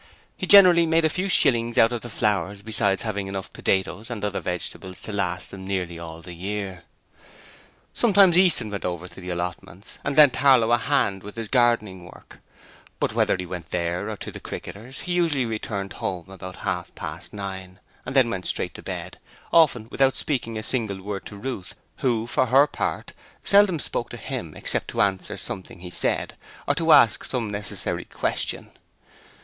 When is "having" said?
3.03-3.27